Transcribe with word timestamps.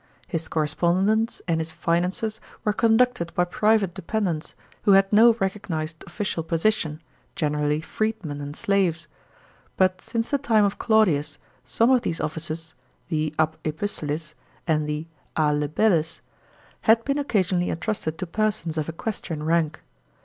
His 0.27 0.47
correspondence 0.47 1.43
and 1.47 1.61
his 1.61 1.71
finances 1.71 2.41
were 2.63 2.73
conducted 2.73 3.31
by 3.35 3.45
private 3.45 3.93
dependents, 3.93 4.55
who 4.81 4.93
had 4.93 5.13
no 5.13 5.33
recognised 5.33 6.03
official 6.07 6.41
position— 6.41 7.03
generally 7.35 7.81
freedmen 7.81 8.41
and 8.41 8.55
slaves. 8.55 9.07
But 9.77 10.01
since 10.01 10.31
the 10.31 10.39
time 10.39 10.65
of 10.65 10.79
Claudius, 10.79 11.37
some 11.65 11.91
of 11.91 12.01
these 12.01 12.19
offices— 12.19 12.73
the 13.09 13.35
db 13.37 13.53
epistulis, 13.63 14.33
and 14.65 14.89
the 14.89 15.05
a 15.37 15.53
libellis— 15.53 16.21
had 16.87 17.03
been 17.05 17.19
occasionally 17.19 17.69
entrusted 17.69 18.17
to 18.17 18.25
persons 18.25 18.79
of 18.79 18.89
equestrian 18.89 19.43
rank. 19.43 19.83